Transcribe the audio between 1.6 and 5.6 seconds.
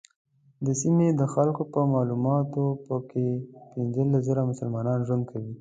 په معلوماتو په کې پنځلس زره مسلمانان ژوند کوي.